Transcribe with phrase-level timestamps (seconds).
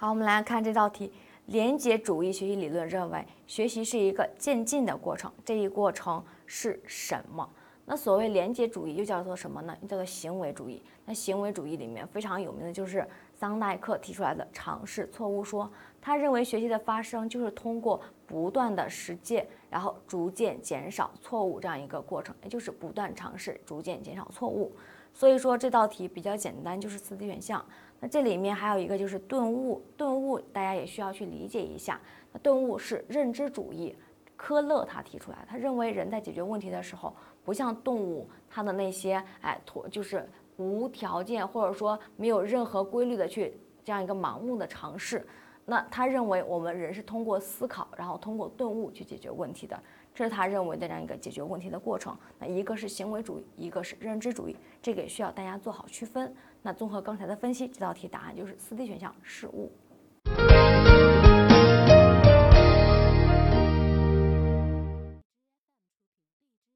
[0.00, 1.12] 好，我们来看这道题。
[1.48, 5.30] 连结主义学习理论认为，学习是一个渐进的过程。
[5.44, 7.46] 这一过程是什么？
[7.84, 9.76] 那所谓连结主义又叫做什么呢？
[9.86, 10.82] 叫做行为主义。
[11.04, 15.70] 那行为主义里面非常有名的就是桑代克提出来的尝试错误说。
[16.00, 24.72] 他认为学习的发生就是通过不断的实践，然后逐渐减少错误这样一个过程，也就是不断尝试，逐渐减少错误。
[25.12, 27.64] 所以说这道题比较简单，就是四 D 选项。
[28.00, 32.00] 那这里面还有一个就是顿悟，顿悟大家也需要去理解一下。
[32.32, 33.94] 那顿悟是认知主义。
[34.36, 40.26] 科勒他提出来，他认为人在解决问题的时候，不像动物，它的那些哎，妥就是
[40.56, 45.26] 无条件或者说没有任何规律的去这样一个盲目的尝试。
[45.70, 49.80] 那他认为我们人是通过思考，然后通过顿悟去解决问题的，
[50.12, 52.12] 这是他认为的这样一个解决问题的过程。
[52.40, 56.34] 那一个是行为主义，一个是认知主义，这个也需要大家做好区分。
[56.60, 59.70] 那综合刚才的分析，这道题答案就是四 D 选项事物。